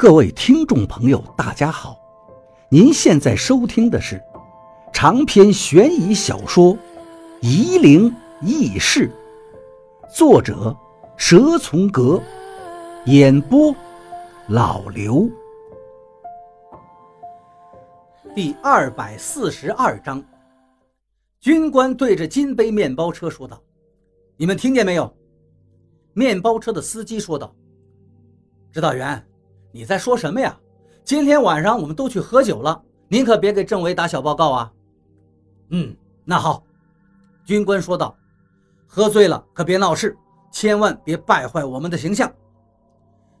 [0.00, 1.94] 各位听众朋友，大家好！
[2.70, 4.18] 您现在收听的是
[4.94, 6.74] 长篇悬疑小说
[7.42, 8.10] 《夷陵
[8.40, 9.12] 轶事》，
[10.16, 10.74] 作者
[11.18, 12.18] 蛇从阁，
[13.04, 13.76] 演播
[14.48, 15.28] 老刘。
[18.34, 20.24] 第二百四十二章，
[21.40, 23.62] 军官对着金杯面包车说道
[24.38, 25.14] ：“你们听见没有？”
[26.14, 27.54] 面包车的司机说道
[28.72, 29.22] ：“指导员。”
[29.72, 30.58] 你在说什么呀？
[31.04, 34.72] 今天晚上我们都去喝酒了，您可别给政委打小报告啊。
[35.70, 36.64] 嗯，那好，
[37.44, 38.16] 军官说道。
[38.92, 40.16] 喝醉了可别闹事，
[40.50, 42.32] 千万别败坏我们的形象。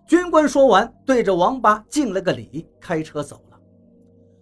[0.06, 3.58] 军官说完，对着王八敬了个礼，开车走了。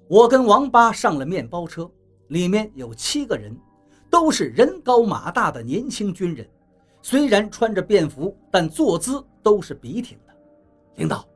[0.06, 1.90] 我跟王八上了面包车，
[2.28, 3.58] 里面有七个人，
[4.10, 6.46] 都是人高马大的年轻军人，
[7.00, 10.34] 虽然穿着便服，但坐姿都是笔挺的。
[10.96, 11.26] 领导。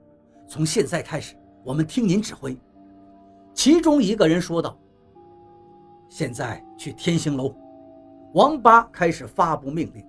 [0.52, 1.34] 从现在开始，
[1.64, 2.54] 我们听您指挥。”
[3.54, 4.78] 其中一个人说道。
[6.10, 7.54] “现在去天行楼。”
[8.34, 10.06] 王八开始发布命令。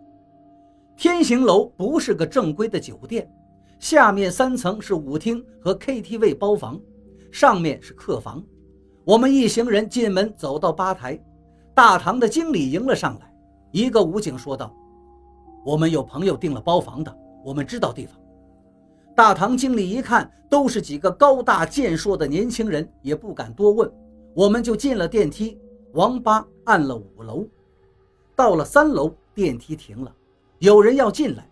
[0.98, 3.26] 天行楼不是个正规的酒店，
[3.80, 6.78] 下面三层是舞厅和 KTV 包房，
[7.32, 8.44] 上面是客房。
[9.06, 11.18] 我们一行人进门，走到吧台，
[11.74, 13.34] 大堂的经理迎了上来。
[13.72, 14.76] 一个武警说道
[15.64, 18.20] ：“我们有朋友订了包房的，我们知道地方。”
[19.16, 23.92] 大堂经理一看，都是几个高大健硕的年轻人，也不敢多问，
[24.34, 25.60] 我们就进了电梯。
[25.92, 27.46] 王八按了五楼，
[28.36, 30.12] 到了三楼，电梯停了，
[30.58, 31.48] 有人要进来，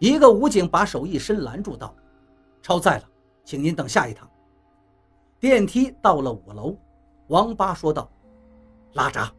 [0.00, 1.94] 一个武警把手一伸，拦住道
[2.60, 3.04] ：“超载了，
[3.44, 4.28] 请您等下一趟。”
[5.38, 6.76] 电梯到了五楼，
[7.28, 8.10] 王八说道
[8.94, 9.32] ：“拉闸。”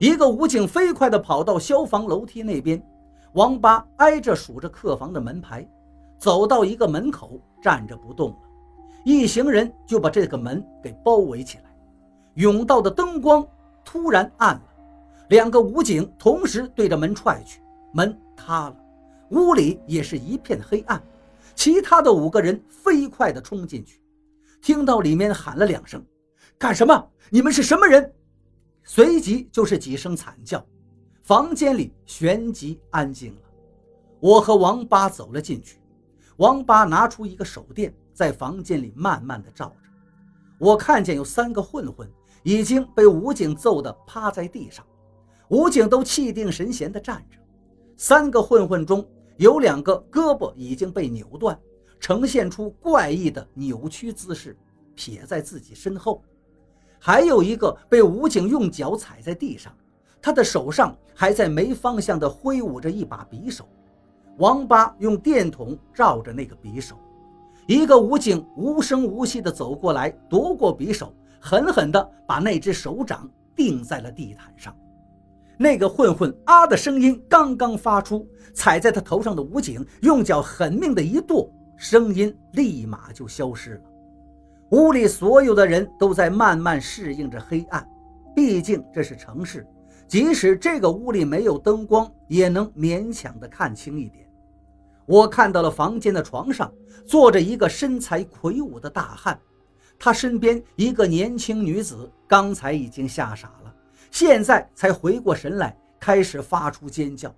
[0.00, 2.82] 一个武警飞快地跑到消防楼梯那边，
[3.34, 5.68] 王八挨着数着客房的门牌。
[6.18, 8.38] 走到一个门口，站着不动了，
[9.04, 11.64] 一行人就把这个门给包围起来。
[12.34, 13.46] 甬道的灯光
[13.84, 14.62] 突然暗了，
[15.28, 17.60] 两个武警同时对着门踹去，
[17.92, 18.76] 门塌了，
[19.30, 21.02] 屋里也是一片黑暗。
[21.54, 24.00] 其他的五个人飞快地冲进去，
[24.60, 26.04] 听到里面喊了两声
[26.56, 27.10] ：“干什么？
[27.30, 28.12] 你们是什么人？”
[28.84, 30.64] 随即就是几声惨叫，
[31.22, 33.40] 房间里旋即安静了。
[34.20, 35.77] 我和王八走了进去。
[36.38, 39.90] 王八拿出一个手电，在房间里慢慢的照着。
[40.58, 42.08] 我看见有三个混混
[42.44, 44.86] 已经被武警揍得趴在地上，
[45.48, 47.38] 武警都气定神闲地站着。
[47.96, 49.04] 三个混混中
[49.36, 51.58] 有两个胳膊已经被扭断，
[51.98, 54.56] 呈现出怪异的扭曲姿势，
[54.94, 56.22] 撇在自己身后；
[57.00, 59.74] 还有一个被武警用脚踩在地上，
[60.22, 63.68] 他的手上还在没方向地挥舞着一把匕首。
[64.38, 66.96] 王八用电筒照着那个匕首，
[67.66, 74.74] 一个武警无声无息地走过来，夺过匕首，狠狠地把那只手掌钉在了地毯上。
[75.56, 83.80] 那个混混啊的声音刚刚发出，踩在他头上的武警用脚狠命的一跺，声音立马就消失了。
[84.70, 87.84] 屋里所有的人都在慢慢适应着黑暗，
[88.36, 89.66] 毕竟这是城市，
[90.06, 94.27] 即使这个屋里没有灯光，也能勉强的看清一点。
[95.08, 96.70] 我看到了房间的床上
[97.06, 99.40] 坐着一个身材魁梧的大汉，
[99.98, 103.74] 他身边一个年轻女子，刚才已经吓傻了，
[104.10, 107.34] 现在才回过神来，开始发出尖叫。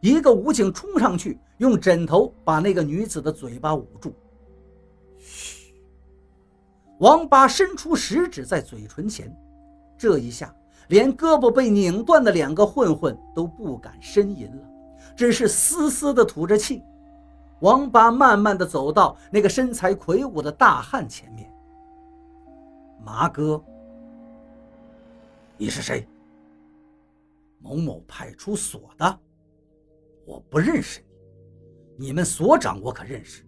[0.00, 4.14] 一个武警冲上去，用枕头把那个女子的嘴巴捂住。
[5.18, 5.74] 嘘！
[7.00, 9.30] 王八伸出食指在嘴唇前，
[9.98, 10.54] 这一下
[10.88, 14.62] 连胳膊被拧断的两个混混都不敢呻吟了，
[15.14, 16.82] 只是嘶嘶地吐着气。
[17.60, 21.52] 王八慢慢的走到那个身材魁梧的大汉前面。
[23.04, 23.62] 麻哥，
[25.56, 26.06] 你是谁？
[27.58, 29.18] 某某派出所的，
[30.24, 31.00] 我不认识
[31.96, 32.06] 你。
[32.06, 33.44] 你们所长我可认识，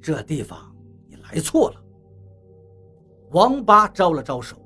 [0.00, 0.72] 这地方
[1.08, 1.82] 你来错了。
[3.32, 4.56] 王八招了招手，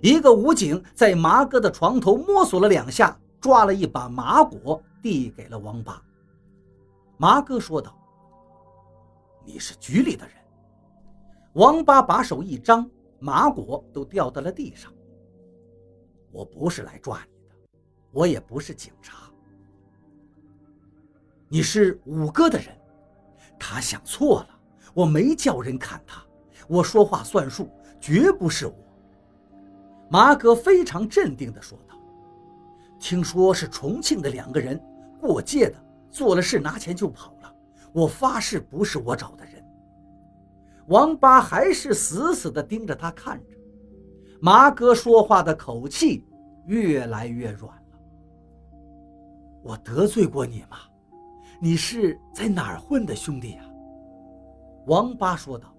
[0.00, 6.02] 一个武警在麻哥的床头摸索了两下，抓了一把麻果递给了王八。
[7.18, 7.94] 麻哥说道。
[9.52, 10.36] 你是局里的人。
[11.54, 12.88] 王八把手一张，
[13.18, 14.92] 麻果都掉到了地上。
[16.30, 17.56] 我不是来抓你的，
[18.12, 19.28] 我也不是警察。
[21.48, 22.68] 你是五哥的人，
[23.58, 24.60] 他想错了，
[24.94, 26.24] 我没叫人砍他，
[26.68, 27.68] 我说话算数，
[28.00, 28.74] 绝不是我。
[30.08, 31.96] 麻哥非常镇定地说道
[33.00, 34.80] ：“听说是重庆的两个人
[35.20, 37.34] 过界的，做了事拿钱就跑。”
[37.92, 39.64] 我发誓不是我找的人。
[40.86, 43.56] 王八还是死死地盯着他看着。
[44.40, 46.26] 麻哥说话的口气
[46.66, 47.98] 越来越软了。
[49.62, 50.78] 我得罪过你吗？
[51.60, 53.64] 你是在哪儿混的兄弟呀？
[54.86, 55.74] 王八说道。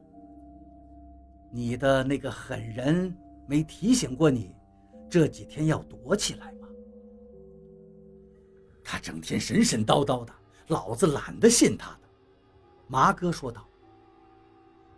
[1.49, 3.13] 你的那个狠人
[3.47, 4.55] 没提醒过你，
[5.09, 6.67] 这几天要躲起来吗？
[8.83, 10.31] 他整天神神叨叨的，
[10.67, 11.97] 老子懒得信他。
[12.91, 13.65] 麻哥说道。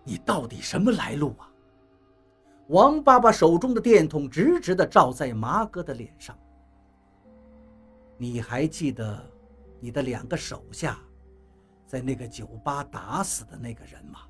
[0.04, 1.48] 你到底什么来路啊？
[2.70, 6.36] 王八把手中的电筒直直地照在麻哥的脸上。
[8.18, 9.24] 你还记得
[9.80, 10.98] 你的两个手下
[11.86, 14.22] 在那个酒吧打死的那个人吗？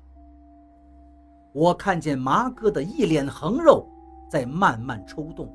[1.54, 3.88] 我看见麻哥的一脸横肉
[4.28, 5.50] 在慢慢抽动，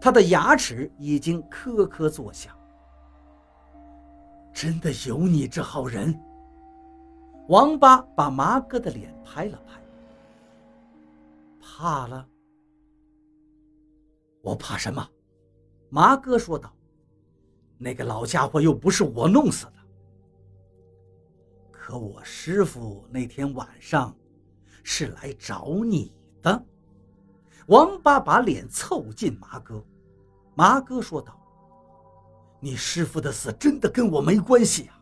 [0.00, 2.52] 他的牙齿已经咯咯作响。
[4.52, 6.18] 真的有你这号人？
[7.48, 9.80] 王八把麻哥的脸拍了拍。
[11.60, 12.28] 怕了？
[14.42, 15.06] 我怕什么？
[15.90, 16.72] 麻哥说道。
[17.78, 19.72] 那个老家伙又不是我弄死的。
[21.72, 24.16] 可我师傅那天晚上
[24.84, 26.64] 是来找你的。
[27.66, 29.84] 王八把脸凑近麻哥，
[30.54, 31.36] 麻哥说道
[32.60, 35.01] ：“你师傅的死真的跟我没关系啊。”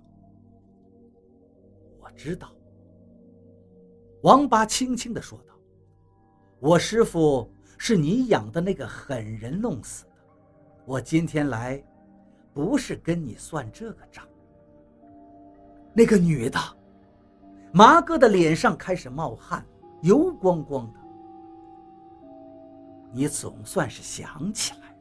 [2.17, 2.53] 知道。
[4.23, 5.55] 王八轻轻地说道
[6.61, 10.12] ：“我师傅是你养的那个狠人弄死的。
[10.85, 11.83] 我今天来。”
[12.53, 14.27] 不是跟你算这个账。
[15.95, 16.59] 那个女的，
[17.73, 19.65] 麻哥的脸上开始冒汗，
[20.03, 20.99] 油光光的。
[23.12, 24.97] 你总算是想起来了。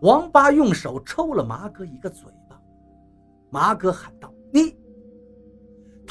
[0.00, 2.58] 王八用手抽了麻哥一个嘴巴。
[3.50, 4.32] 麻哥喊道：“！”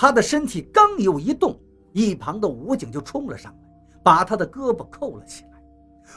[0.02, 1.56] 他的身体刚有一动，
[1.94, 3.60] 一旁的武警就冲了上来，
[4.02, 5.64] 把他的胳膊扣了起来。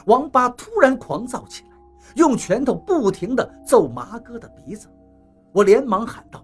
[0.07, 1.69] 王八突然狂躁起来。
[2.15, 4.87] 用拳头不停地揍麻哥的鼻子，
[5.51, 6.43] 我连忙喊道：“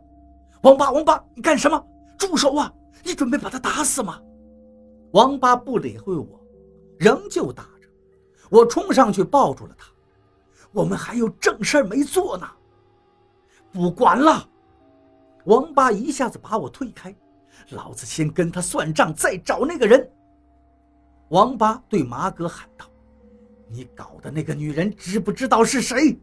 [0.62, 1.84] 王八，王八，你干什么？
[2.16, 2.72] 住手啊！
[3.04, 4.22] 你准备把他打死吗？”
[5.12, 6.40] 王八不理会我，
[7.00, 7.88] 仍旧打着。
[8.52, 9.88] 我冲上去抱住了他。
[10.72, 12.48] 我们还有正事没做呢。
[13.72, 14.48] 不管了！
[15.46, 17.16] 王八一下子把我推开，
[17.70, 20.10] 老子先跟他算账，再找那个人。
[21.30, 22.86] 王八对麻哥喊道。
[23.70, 26.20] 你搞的那个女人知不知道是谁？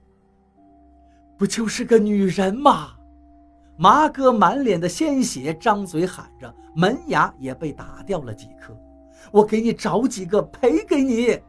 [1.38, 2.94] 不就是个女人吗？
[3.78, 8.76] 麻哥满脸的鲜血，张嘴喊着，门牙也被打掉了几颗。
[9.30, 11.40] 我给你找几个赔给你。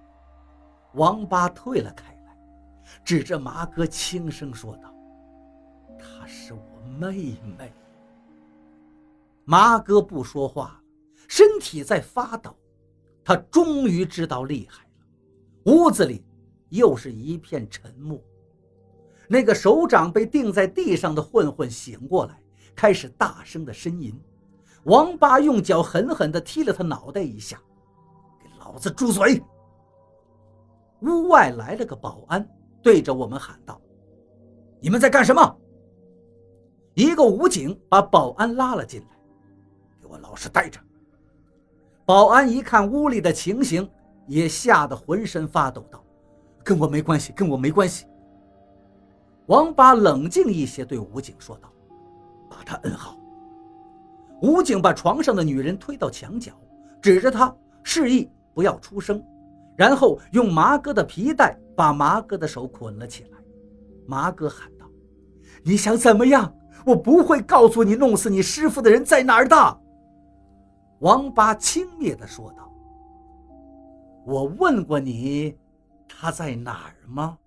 [0.94, 2.38] 王八退了开来，
[3.04, 4.94] 指着麻哥轻声说道
[6.00, 7.74] ：“她是我妹妹。”
[9.50, 10.80] 麻哥不说话，
[11.28, 12.56] 身体在发抖。
[13.24, 15.74] 他终于知道厉害了。
[15.74, 16.24] 屋子里
[16.70, 18.22] 又是一片沉默。
[19.28, 22.40] 那个手掌被钉在地上的混混醒过来，
[22.76, 24.14] 开始大声的呻吟。
[24.84, 27.60] 王八用脚狠狠地踢了他脑袋一下
[28.40, 29.42] ：“给老子住嘴！”
[31.02, 32.48] 屋外来了个保安，
[32.84, 33.82] 对着我们喊道
[34.80, 35.58] ：“你们在干什么？”
[36.94, 39.08] 一个武警把保安拉了进来
[40.10, 40.80] ：“我老实待着。”
[42.06, 43.90] 保安一看屋里的情形。
[44.30, 46.06] 也吓得浑身发抖，道
[46.64, 48.06] ：“跟我没关系，跟我没关系。”
[49.50, 51.74] 王八冷静一些，对武警说道
[52.48, 53.18] ：“把他摁好。”
[54.44, 56.52] 武警把床上的女人推到墙角，
[57.02, 59.20] 指着他示意不要出声，
[59.76, 63.40] 然后用麻哥的皮带把麻哥的手捆了起来。
[64.06, 64.86] 麻哥喊道
[65.66, 66.56] ：“你想怎么样？
[66.86, 69.56] 我不会告诉你弄死你师傅的人在哪儿的。”
[71.00, 72.72] 王八轻蔑地说道。
[74.26, 75.58] 我问过你，
[76.08, 77.38] 他在哪儿吗？